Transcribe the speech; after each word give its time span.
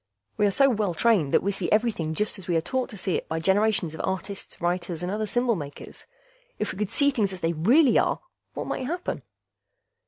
We 0.35 0.47
are 0.47 0.51
so 0.51 0.67
well 0.67 0.95
trained 0.95 1.31
that 1.31 1.43
we 1.43 1.51
see 1.51 1.71
everything 1.71 2.15
just 2.15 2.39
as 2.39 2.47
we 2.47 2.55
are 2.57 2.61
taught 2.61 2.89
to 2.89 2.97
see 2.97 3.17
it 3.17 3.27
by 3.29 3.39
generations 3.39 3.93
of 3.93 4.01
artists, 4.03 4.59
writers, 4.59 5.03
and 5.03 5.11
other 5.11 5.27
symbol 5.27 5.55
makers. 5.55 6.07
If 6.57 6.73
we 6.73 6.79
could 6.79 6.89
see 6.89 7.11
things 7.11 7.33
as 7.33 7.41
they 7.41 7.53
really 7.53 7.99
are, 7.99 8.19
what 8.55 8.65
might 8.65 8.87
happen?" 8.87 9.21